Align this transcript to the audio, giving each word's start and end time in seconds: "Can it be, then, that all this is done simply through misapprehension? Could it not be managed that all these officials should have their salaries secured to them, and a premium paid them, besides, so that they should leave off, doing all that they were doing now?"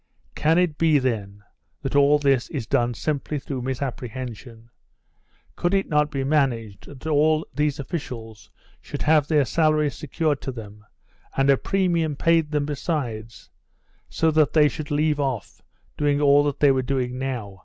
"Can 0.33 0.57
it 0.57 0.79
be, 0.79 0.97
then, 0.97 1.43
that 1.83 1.95
all 1.95 2.17
this 2.17 2.49
is 2.49 2.65
done 2.65 2.95
simply 2.95 3.37
through 3.37 3.61
misapprehension? 3.61 4.71
Could 5.55 5.75
it 5.75 5.89
not 5.89 6.09
be 6.09 6.23
managed 6.23 6.87
that 6.87 7.05
all 7.05 7.45
these 7.53 7.77
officials 7.77 8.49
should 8.81 9.03
have 9.03 9.27
their 9.27 9.45
salaries 9.45 9.93
secured 9.93 10.41
to 10.41 10.51
them, 10.51 10.83
and 11.37 11.51
a 11.51 11.55
premium 11.55 12.15
paid 12.15 12.49
them, 12.49 12.65
besides, 12.65 13.51
so 14.09 14.31
that 14.31 14.53
they 14.53 14.67
should 14.67 14.89
leave 14.89 15.19
off, 15.19 15.61
doing 15.97 16.19
all 16.19 16.43
that 16.45 16.61
they 16.61 16.71
were 16.71 16.81
doing 16.81 17.19
now?" 17.19 17.59